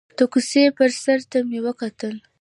د 0.17 0.19
کوڅې 0.31 0.63
بر 0.77 0.91
سر 1.03 1.19
ته 1.31 1.37
مې 1.49 1.59
وکتل. 1.67 2.15